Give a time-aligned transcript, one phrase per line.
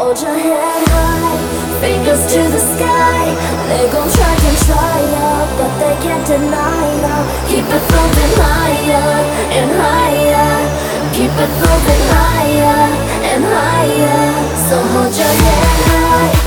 [0.00, 1.36] Hold your head high,
[1.78, 3.20] fingers to the sky.
[3.68, 9.12] They gon' try and try ya, but they can't deny Now Keep it moving higher
[9.58, 10.56] and higher.
[11.12, 12.80] Keep it moving higher
[13.28, 14.32] and higher.
[14.70, 16.39] So hold your head high.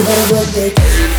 [0.00, 1.09] You better work it.